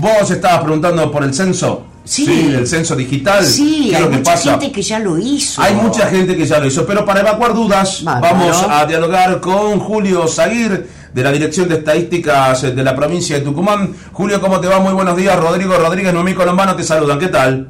[0.00, 1.84] Vos estabas preguntando por el censo.
[2.04, 2.52] Sí.
[2.54, 3.44] el censo digital.
[3.44, 4.50] Sí, ¿Qué es hay lo que mucha pasa?
[4.52, 5.60] gente que ya lo hizo.
[5.60, 9.80] Hay mucha gente que ya lo hizo, pero para evacuar dudas vamos a dialogar con
[9.80, 13.92] Julio Zaguir de la Dirección de Estadísticas de la provincia de Tucumán.
[14.12, 14.78] Julio, ¿cómo te va?
[14.78, 15.36] Muy buenos días.
[15.36, 17.18] Rodrigo Rodríguez, Noemí Colombano te saludan.
[17.18, 17.68] ¿Qué tal?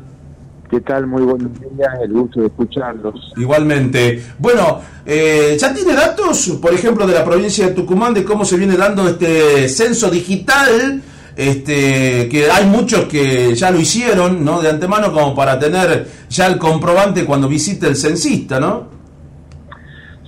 [0.70, 1.06] ¿Qué tal?
[1.06, 3.32] Muy buenos días, el gusto de escucharlos.
[3.38, 4.22] Igualmente.
[4.38, 8.58] Bueno, eh, ¿ya tiene datos, por ejemplo, de la provincia de Tucumán de cómo se
[8.58, 11.02] viene dando este censo digital?
[11.38, 14.60] Este, que hay muchos que ya lo hicieron, ¿no?
[14.60, 18.88] De antemano, como para tener ya el comprobante cuando visite el censista, ¿no?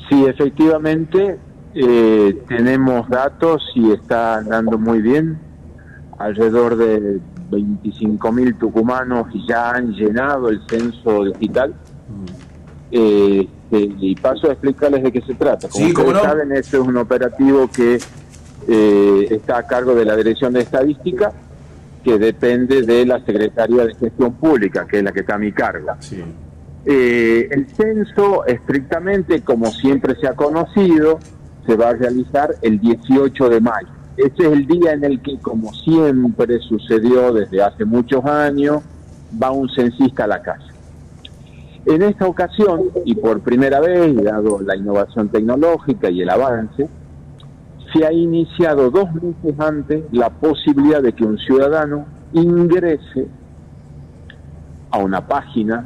[0.09, 1.37] Sí, efectivamente,
[1.75, 5.37] eh, tenemos datos y está andando muy bien.
[6.17, 7.19] Alrededor de
[7.51, 11.75] 25.000 tucumanos ya han llenado el censo digital.
[12.93, 15.69] Eh, eh, y paso a explicarles de qué se trata.
[15.69, 16.31] Como Sí, cómo ustedes no.
[16.31, 17.99] saben, este es un operativo que
[18.73, 21.33] eh, está a cargo de la Dirección de Estadística,
[22.05, 25.51] que depende de la Secretaría de Gestión Pública, que es la que está a mi
[25.51, 25.89] cargo.
[25.99, 26.23] Sí.
[26.87, 31.19] Eh, el censo, estrictamente, como siempre se ha conocido,
[31.67, 33.89] se va a realizar el 18 de mayo.
[34.17, 38.83] Ese es el día en el que, como siempre sucedió desde hace muchos años,
[39.43, 40.67] va un censista a la casa.
[41.87, 46.89] En esta ocasión, y por primera vez, dado la innovación tecnológica y el avance,
[47.93, 53.27] se ha iniciado dos meses antes la posibilidad de que un ciudadano ingrese
[54.91, 55.83] a una página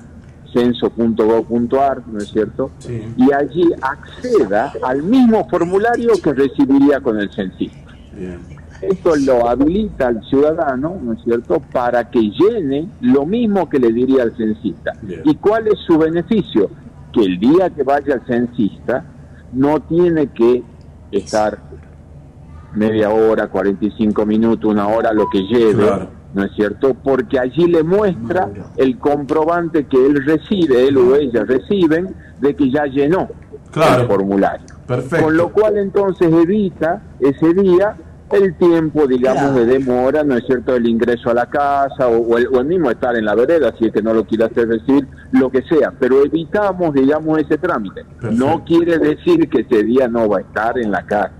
[0.52, 2.70] censo.gov.ar, ¿no es cierto?
[2.78, 3.02] Sí.
[3.16, 7.92] Y allí acceda al mismo formulario que recibiría con el censista.
[8.12, 8.38] Bien.
[8.80, 13.92] Esto lo habilita al ciudadano, ¿no es cierto?, para que llene lo mismo que le
[13.92, 14.92] diría al censista.
[15.02, 15.22] Bien.
[15.24, 16.70] ¿Y cuál es su beneficio?
[17.12, 19.04] Que el día que vaya el censista
[19.52, 20.62] no tiene que
[21.10, 21.58] estar
[22.74, 26.08] media hora, 45 minutos, una hora, lo que lleve, Claro.
[26.34, 26.94] ¿no es cierto?
[26.94, 32.70] Porque allí le muestra el comprobante que él recibe, él o ella reciben, de que
[32.70, 33.28] ya llenó
[33.70, 34.02] Claro.
[34.02, 34.66] el formulario.
[34.86, 35.24] Perfecto.
[35.24, 37.96] Con lo cual entonces evita ese día
[38.30, 39.54] el tiempo, digamos, Claro.
[39.54, 42.66] de demora, ¿no es cierto?, el ingreso a la casa o, o el, o el
[42.66, 45.62] mismo estar en la vereda, si es que no lo quiere hacer decir, lo que
[45.62, 48.04] sea, pero evitamos, digamos, ese trámite.
[48.20, 48.44] Perfecto.
[48.46, 51.32] No quiere decir que ese día no va a estar en la casa.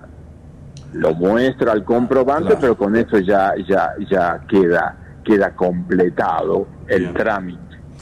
[0.95, 2.61] Lo muestra al comprobante, Claro.
[2.61, 7.15] pero con eso ya, ya, ya queda, queda completado el Bien.
[7.15, 7.61] trámite.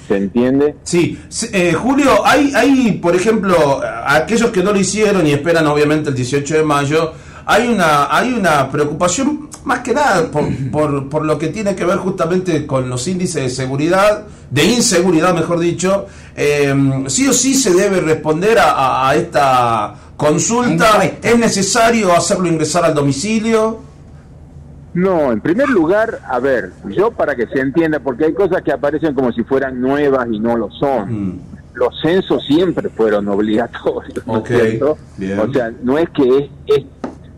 [0.08, 0.76] ¿Se entiende?
[0.82, 1.18] Sí,
[1.52, 6.16] eh, Julio, hay, hay, por ejemplo, aquellos que no lo hicieron y esperan obviamente el
[6.16, 7.12] 18 de mayo,
[7.46, 11.84] hay una, hay una preocupación más que nada por, por, por lo que tiene que
[11.84, 16.74] ver justamente con los índices de seguridad, de inseguridad mejor dicho, Eh,
[17.08, 22.94] sí o sí se debe responder a- a esta consulta, es necesario hacerlo ingresar al
[22.94, 23.80] domicilio.
[24.94, 28.72] No, en primer lugar, a ver, yo para que se entienda, porque hay cosas que
[28.72, 31.28] aparecen como si fueran nuevas y no lo son.
[31.30, 31.40] Mm,
[31.74, 34.98] Los censos siempre fueron obligatorios, ¿no cierto?
[35.16, 35.38] bien.
[35.38, 36.84] O sea, no es que es, es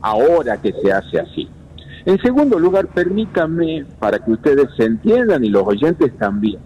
[0.01, 1.49] ahora que se hace así.
[2.05, 6.59] En segundo lugar, permítanme, para que ustedes se entiendan y los oyentes también,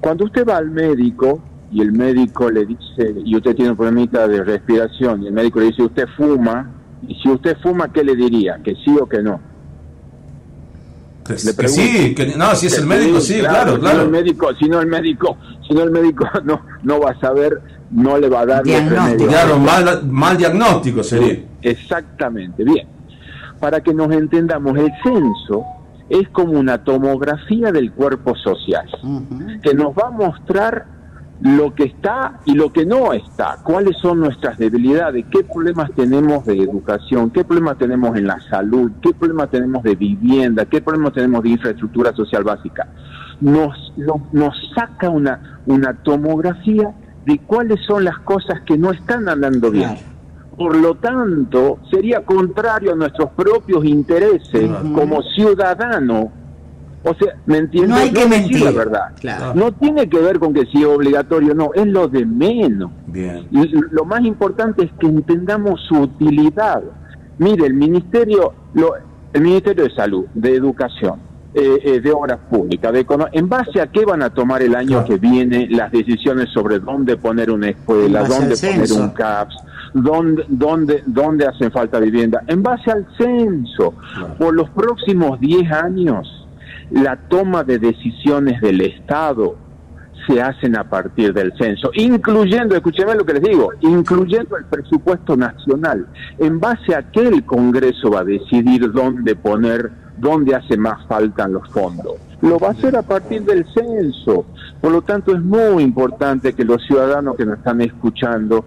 [0.00, 1.40] cuando usted va al médico
[1.74, 5.58] y el médico le dice, y usted tiene un problemita de respiración, y el médico
[5.58, 6.70] le dice, usted fuma,
[7.08, 8.60] y si usted fuma, ¿qué le diría?
[8.62, 9.40] ¿Que sí o que no?
[11.26, 14.02] que, Le que sí, que, no, si es el médico, sí, claro, Si no claro.
[14.02, 15.36] el médico, si no el médico,
[15.66, 17.60] si no el médico no, no va a saber,
[17.90, 19.26] no le va a dar Diagnóstico.
[19.26, 21.42] Claro, mal, mal diagnóstico sería.
[21.60, 22.86] Exactamente, bien.
[23.58, 25.64] Para que nos entendamos, el censo
[26.08, 29.60] es como una tomografía del cuerpo social, Ujú.
[29.60, 30.93] que nos va a mostrar
[31.44, 36.46] lo que está y lo que no está, cuáles son nuestras debilidades, qué problemas tenemos
[36.46, 41.12] de educación, qué problemas tenemos en la salud, qué problemas tenemos de vivienda, qué problemas
[41.12, 42.88] tenemos de infraestructura social básica.
[43.42, 46.94] Nos, no- nos saca una, una tomografía
[47.26, 49.90] de cuáles son las cosas que no están andando bien.
[50.56, 56.32] Por lo tanto, sería contrario a nuestros propios intereses como ciudadano.
[57.06, 57.90] O sea, ¿me entiendes?
[57.90, 58.62] No hay que mentir.
[58.62, 59.12] la verdad.
[59.20, 59.52] Claro.
[59.54, 62.90] No tiene que ver con que si es obligatorio no, es lo de menos.
[63.06, 63.46] Bien.
[63.50, 66.82] Y lo más importante es que entendamos su utilidad.
[67.38, 68.94] Mire, el Ministerio, lo-
[69.32, 71.18] el Ministerio de Salud, de Educación,
[71.52, 75.04] eh, eh, de Obras Públicas, de ¿en base a qué van a tomar el año
[75.04, 75.06] Claro.
[75.06, 79.56] que viene las decisiones sobre dónde poner una escuela, dónde poner un CAPS,
[79.92, 82.42] dónde, dónde, dónde hacen falta vivienda?
[82.46, 83.92] En base al censo.
[84.16, 84.34] Claro.
[84.38, 86.43] Por los próximos 10 años,
[86.90, 89.56] la toma de decisiones del Estado
[90.26, 95.36] se hacen a partir del censo, incluyendo, escúcheme lo que les digo, incluyendo el presupuesto
[95.36, 96.06] nacional.
[96.38, 101.48] En base a qué el Congreso va a decidir dónde poner dónde hace más falta
[101.48, 102.14] los fondos.
[102.40, 104.46] Lo va a hacer a partir del censo.
[104.80, 108.64] Por lo tanto, es muy importante que los ciudadanos que nos están escuchando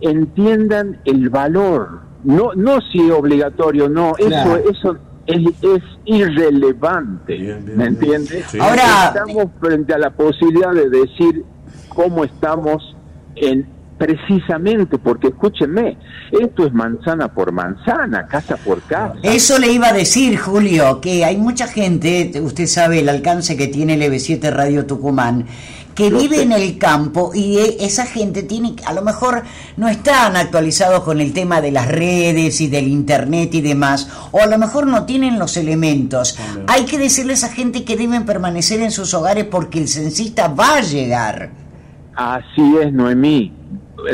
[0.00, 2.00] entiendan el valor.
[2.24, 4.14] No, no si es obligatorio, no.
[4.18, 4.96] Eso, eso
[5.30, 7.38] es, es irrelevante.
[7.76, 8.54] ¿Me entiendes?
[8.60, 11.44] Ahora estamos frente a la posibilidad de decir
[11.88, 12.96] cómo estamos
[13.36, 13.66] en
[14.00, 15.98] precisamente porque escúchenme,
[16.32, 19.16] esto es manzana por manzana, casa por casa.
[19.22, 23.66] Eso le iba a decir, Julio, que hay mucha gente, usted sabe el alcance que
[23.66, 25.44] tiene el EB7 Radio Tucumán,
[25.94, 29.42] que vive en el campo y esa gente tiene, a lo mejor
[29.76, 34.40] no están actualizados con el tema de las redes y del internet y demás, o
[34.40, 36.38] a lo mejor no tienen los elementos.
[36.68, 40.48] Hay que decirle a esa gente que deben permanecer en sus hogares porque el censista
[40.48, 41.50] va a llegar.
[42.16, 43.60] Así es, Noemí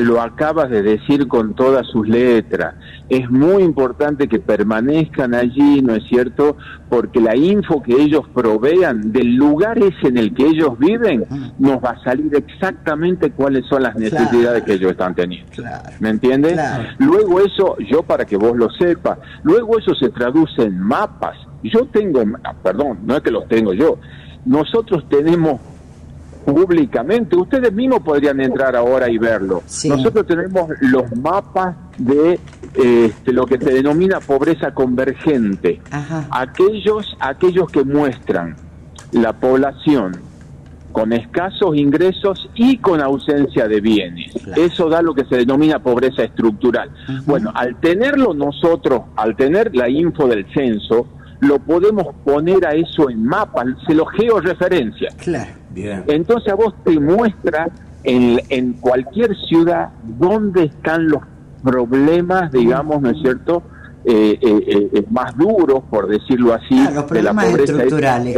[0.00, 2.74] lo acabas de decir con todas sus letras.
[3.08, 6.56] Es muy importante que permanezcan allí, ¿no es cierto?
[6.88, 11.24] Porque la info que ellos provean del lugar ese en el que ellos viven
[11.58, 15.50] nos va a salir exactamente cuáles son las necesidades que ellos están teniendo.
[16.00, 16.58] ¿Me entiendes?
[16.98, 21.36] Luego eso, yo para que vos lo sepas, luego eso se traduce en mapas.
[21.62, 22.22] Yo tengo,
[22.62, 23.98] perdón, no es que los tengo yo,
[24.44, 25.60] nosotros tenemos
[26.46, 27.36] públicamente.
[27.36, 29.62] Ustedes mismos podrían entrar ahora y verlo.
[29.88, 32.38] Nosotros tenemos los mapas de
[32.74, 35.80] este, lo que se denomina pobreza convergente.
[36.30, 38.56] Aquellos, aquellos que muestran
[39.12, 40.12] la población
[40.92, 44.32] con escasos ingresos y con ausencia de bienes.
[44.56, 46.90] Eso da lo que se denomina pobreza estructural.
[47.26, 51.08] Bueno, al tenerlo nosotros, al tener la info del censo,
[51.40, 55.10] lo podemos poner a eso en mapa, se lo georreferencia.
[55.18, 55.50] Claro.
[55.76, 56.04] Bien.
[56.06, 57.68] Entonces a vos te muestra
[58.02, 61.22] en, en cualquier ciudad dónde están los
[61.62, 63.62] problemas, digamos, ¿no es cierto?
[64.04, 68.36] Eh, eh, eh, más duros, por decirlo así, los problemas estructurales.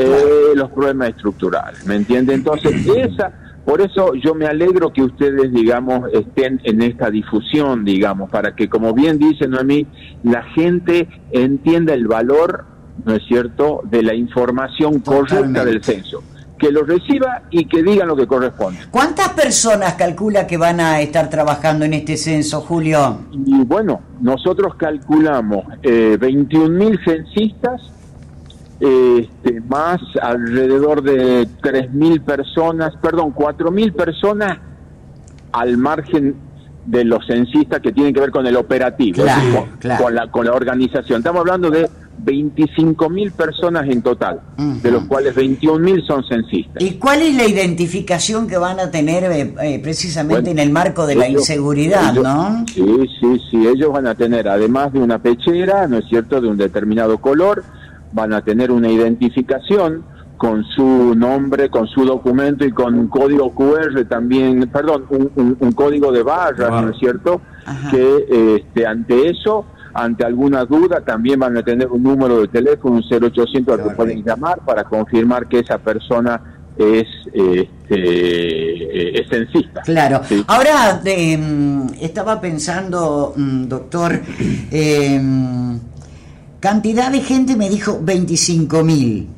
[0.55, 2.35] Los problemas estructurales, ¿me entiende?
[2.35, 3.31] Entonces, esa,
[3.65, 8.69] por eso yo me alegro que ustedes, digamos, estén en esta difusión, digamos, para que,
[8.69, 9.87] como bien dice Noemí,
[10.25, 12.65] la gente entienda el valor
[13.05, 16.23] ¿no es cierto?, de la información correcta del censo.
[16.59, 18.81] Que lo reciba y que diga lo que corresponde.
[18.91, 23.19] ¿Cuántas personas calcula que van a estar trabajando en este censo, Julio?
[23.33, 27.81] Y bueno, nosotros calculamos eh, 21.000 censistas,
[28.81, 34.59] este, más alrededor de 3.000 personas, perdón, 4.000 personas
[35.53, 36.37] al margen
[36.87, 39.25] de los censistas que tienen que ver con el operativo,
[39.99, 41.19] con, la, con la organización.
[41.19, 41.89] Estamos hablando de
[42.19, 46.83] 25 mil personas en total, de los cuales 21 mil son censistas.
[46.83, 51.07] ¿Y cuál es la identificación que van a tener eh, eh, precisamente en el marco
[51.07, 52.65] de la inseguridad, no?
[52.67, 52.85] Sí,
[53.21, 56.57] sí, sí, ellos van a tener, además de una pechera, ¿no es cierto?, de un
[56.57, 57.63] determinado color,
[58.13, 60.03] van a tener una identificación
[60.37, 66.13] con su nombre, con su documento y con un código QR también, perdón, un, código
[66.13, 67.41] de barras, ¿no es cierto?,
[67.91, 72.97] que este, ante eso ante alguna duda también van a tener un número de teléfono,
[72.97, 76.41] un 0800 al que pueden llamar para confirmar que esa persona
[76.79, 79.83] es, este, censista.
[79.83, 80.23] Claro.
[80.47, 84.21] Ahora mm, estaba pensando, mm, doctor,
[84.71, 85.79] em,
[86.61, 89.29] cantidad de gente me dijo 25 mil.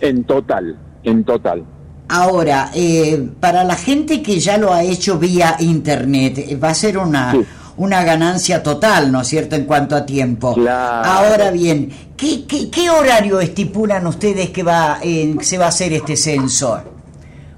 [0.00, 1.64] En total, en total.
[2.10, 6.96] Ahora, eh, para la gente que ya lo ha hecho vía internet, va a ser
[6.96, 7.34] una
[7.78, 10.54] una ganancia total, ¿no es cierto?, en cuanto a tiempo.
[10.68, 14.98] Ahora bien, ¿qué, qué, horario estipulan ustedes que va,
[15.40, 16.80] se va a hacer este censo?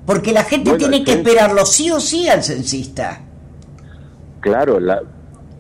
[0.07, 3.21] Porque la gente tiene que esperarlo sí o sí al censista.
[4.41, 5.01] Claro, la,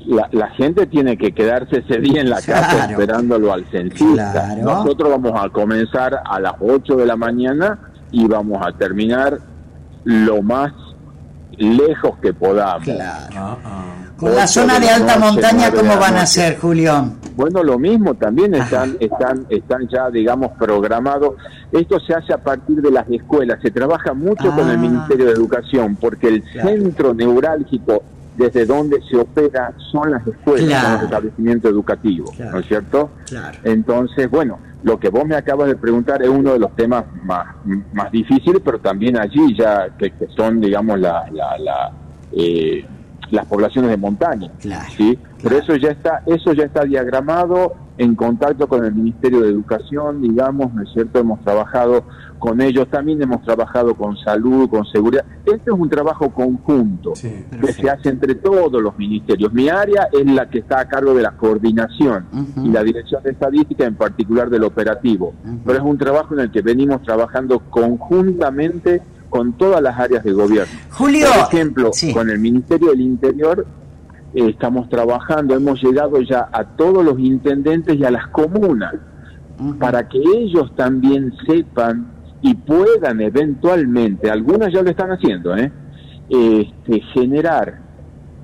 [0.06, 4.56] la, gente tiene que quedarse ese día en la casa esperándolo al censista.
[4.56, 7.78] Nosotros vamos a comenzar a las 8 de la mañana
[8.10, 9.38] y vamos a terminar
[10.04, 10.72] lo más
[11.56, 12.84] lejos que podamos.
[12.84, 13.58] Claro.
[14.20, 17.14] Con la zona de alta montaña, ¿cómo van a ser, Julio?
[17.36, 21.36] Bueno, lo mismo, también están, están, están ya, digamos, programados.
[21.72, 24.78] Esto se hace a partir de las escuelas, se trabaja mucho con el ah.
[24.78, 28.02] Ministerio de Educación, porque el centro neurálgico
[28.36, 33.10] desde donde se opera son las escuelas, son los establecimientos educativos, ¿no es cierto?
[33.26, 33.58] Claro.
[33.64, 37.46] Entonces, bueno, lo que vos me acabas de preguntar es uno de los temas más,
[37.94, 41.92] más difíciles, pero también allí ya que, son, digamos, la, la, la
[42.32, 42.84] eh,
[43.30, 44.50] las poblaciones de montaña.
[44.96, 45.18] ¿sí?
[45.42, 50.22] Pero eso ya está, eso ya está diagramado en contacto con el Ministerio de Educación,
[50.22, 51.18] digamos, ¿no es cierto?
[51.18, 52.04] Hemos trabajado
[52.38, 55.22] con ellos, también hemos trabajado con salud, con seguridad.
[55.44, 59.52] Este es un trabajo conjunto Sí, que se hace entre todos los ministerios.
[59.52, 62.24] Mi área es la que está a cargo de la coordinación
[62.64, 65.34] y la dirección de estadística, en particular del operativo.
[65.66, 70.32] Pero es un trabajo en el que venimos trabajando conjuntamente con todas las áreas de
[70.32, 70.72] gobierno.
[70.90, 72.12] Julio, Por ejemplo, sí.
[72.12, 73.66] con el Ministerio del Interior
[74.34, 78.94] eh, estamos trabajando, hemos llegado ya a todos los intendentes y a las comunas
[79.78, 82.06] para que ellos también sepan
[82.40, 85.70] y puedan eventualmente, algunas ya lo están haciendo, ¿eh?
[86.30, 87.89] Este, generar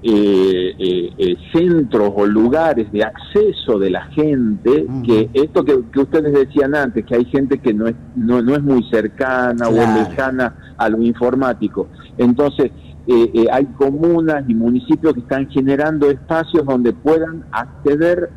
[0.08, 6.00] eh, eh, eh, centros o lugares de acceso de la gente, que esto que, que
[6.00, 9.72] ustedes decían antes, que hay gente que no es, no, no es muy cercana Claro.
[9.74, 11.88] o lejana a lo informático.
[12.18, 12.70] Entonces,
[13.08, 18.30] eh, eh, hay comunas y municipios que están generando espacios donde puedan acceder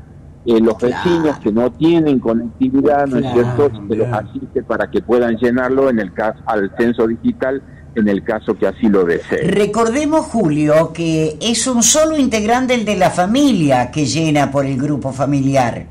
[0.45, 0.95] eh, los Claro.
[1.03, 3.81] vecinos que no tienen conectividad, ¿no es Claro, cierto?
[3.89, 7.61] Se los asiste para que puedan llenarlo en el caso al censo digital
[7.99, 9.49] en el caso que así lo deseen.
[9.51, 14.77] Recordemos, Julio, que es un solo integrante el de la familia que llena por el
[14.77, 15.85] grupo familiar.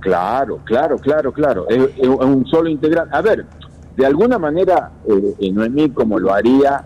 [0.00, 1.66] Claro, claro, claro, claro.
[1.68, 3.16] Es, es un solo integrante.
[3.16, 3.46] A ver,
[3.96, 6.84] de alguna manera, eh, eh, Noemí, como lo haría,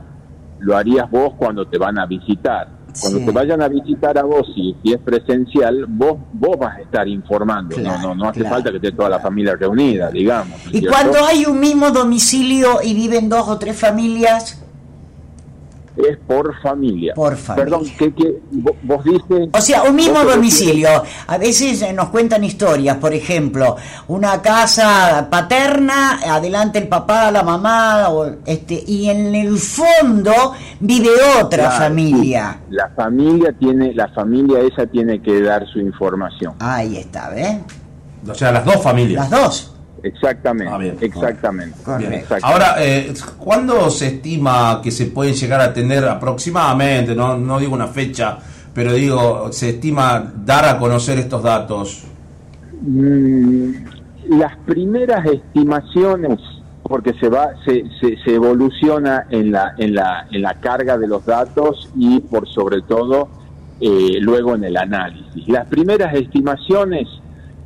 [0.60, 2.68] lo harías vos cuando te van a visitar.
[3.00, 3.24] Cuando Sí.
[3.26, 7.06] te vayan a visitar a vos, si, si es presencial, vos vos vas a estar
[7.08, 7.76] informando.
[7.76, 8.54] Claro, no, no, no hace claro.
[8.56, 10.58] falta que esté toda la familia reunida, digamos.
[10.64, 10.90] ¿no es Y cierto?
[10.90, 14.62] cuando hay un mismo domicilio y viven dos o tres familias,
[16.08, 17.14] es por familia.
[17.14, 17.64] Por familia.
[17.64, 18.40] Perdón, ¿qué, qué,
[18.82, 19.48] vos, dices?
[19.52, 20.88] o sea, un mismo domicilio.
[21.26, 23.76] A veces eh, nos cuentan historias, por ejemplo,
[24.08, 30.32] una casa paterna, adelante el papá, la mamá, o, este, y en el fondo
[30.80, 31.10] vive
[31.42, 32.60] otra familia.
[32.68, 32.74] sí.
[32.74, 36.54] La familia tiene, la familia esa tiene que dar su información.
[36.60, 37.58] Ahí está, ¿ves?
[38.28, 39.28] O sea, las dos familias.
[39.28, 39.77] Las dos.
[40.02, 40.96] Exactamente, Ah, bien.
[41.00, 41.76] exactamente.
[41.98, 42.22] Bien.
[42.42, 47.74] Ahora, eh, ¿cuándo se estima que se pueden llegar a tener aproximadamente, no, no digo
[47.74, 48.38] una fecha,
[48.72, 52.04] pero digo, se estima dar a conocer estos datos?
[52.80, 53.72] Mm,
[54.38, 56.38] las primeras estimaciones,
[56.82, 61.08] porque se va, se, se, se evoluciona en la, en la, en la carga de
[61.08, 63.28] los datos y por sobre todo
[63.80, 65.46] eh, luego en el análisis.
[65.48, 67.08] Las primeras estimaciones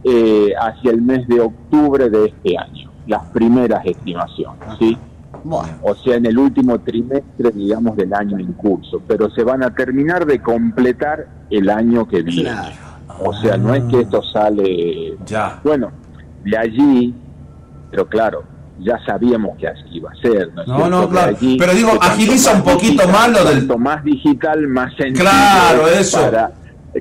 [0.04, 4.96] eh, hacia el mes de octubre de este año, las primeras estimaciones, ¿sí?
[5.44, 9.62] Bueno, o sea, en el último trimestre, digamos, del año en curso, pero se van
[9.64, 12.50] a terminar de completar el año que viene.
[12.50, 12.74] Claro.
[13.20, 15.16] O sea, no es que esto sale...
[15.26, 15.60] Ya.
[15.64, 15.90] Bueno,
[16.44, 17.14] de allí,
[17.90, 18.44] pero claro,
[18.80, 20.50] ya sabíamos que así iba a ser.
[20.54, 21.36] ¿no, No, no, claro.
[21.36, 25.20] allí, Pero digo, agiliza un poquito más lo del- Cuanto más digital, más sencillo.
[25.28, 26.20] Claro, es eso.
[26.22, 26.52] para-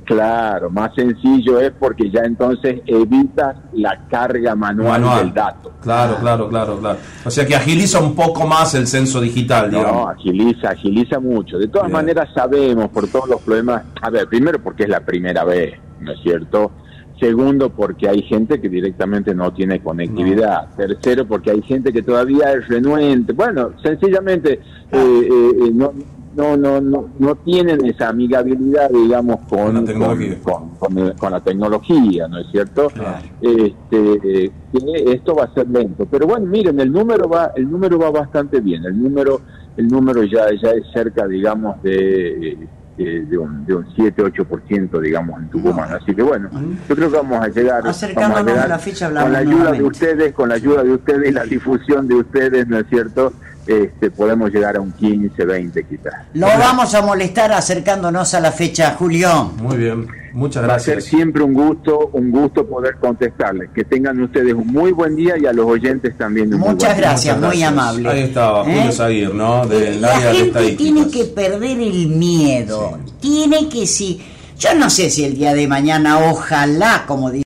[0.06, 5.26] claro, más sencillo es porque ya entonces evitas la carga manual, Manual.
[5.26, 5.72] del dato.
[5.82, 7.00] Claro, claro, claro, claro.
[7.26, 10.10] O sea que agiliza un poco más el censo digital, No, digamos.
[10.12, 11.58] agiliza, agiliza mucho.
[11.58, 11.94] De todas Bien.
[11.98, 13.84] maneras sabemos por todos los problemas.
[14.02, 16.72] A ver, primero porque es la primera vez, ¿no es cierto?
[17.20, 20.70] Segundo, porque hay gente que directamente no tiene conectividad.
[20.76, 23.34] Tercero, porque hay gente que todavía es renuente.
[23.34, 24.60] Bueno, sencillamente eh,
[24.92, 25.94] eh, eh, no,
[26.36, 30.38] no, no, no, no tienen esa amigabilidad, digamos, con, Con la tecnología.
[30.44, 32.88] con, con- con- con la tecnología, ¿no es cierto?
[32.90, 33.18] Claro.
[33.42, 36.06] Este, que esto va a ser lento.
[36.10, 38.86] Pero bueno, miren, el número va, el número va bastante bien.
[38.86, 39.42] El número,
[39.78, 42.58] el número ya, ya es cerca, digamos, de
[42.98, 45.92] de un, de un 7-8%, digamos, en Tucumán.
[45.92, 46.50] Así que bueno,
[46.88, 49.40] yo creo que vamos a llegar, Acercándonos vamos a llegar a la fecha, con la
[49.40, 49.82] ayuda nuevamente.
[49.82, 53.34] de ustedes, con la ayuda de ustedes y la difusión de ustedes, ¿no es cierto?
[53.68, 56.14] Este, podemos llegar a un 15, 20 quizás.
[56.34, 59.52] Lo vamos a molestar acercándonos a la fecha, Julián.
[59.58, 61.12] Muy bien, muchas Va a ser gracias.
[61.16, 63.70] siempre un gusto, un gusto poder contestarles.
[63.74, 66.96] Que tengan ustedes un muy buen día y a los oyentes también un muy Muchas
[66.98, 67.02] día.
[67.08, 67.72] gracias, Muchas muy gracias.
[67.72, 68.10] amable.
[68.10, 68.92] Ahí estaba, Julio ¿Eh?
[68.92, 69.66] Zaguir, ¿no?
[69.68, 70.78] Del la área de gente estadísticas.
[70.94, 73.00] tiene que perder el miedo.
[73.20, 74.22] Tiene que si.
[74.60, 77.40] Yo no sé si el día de mañana, ojalá, como dice.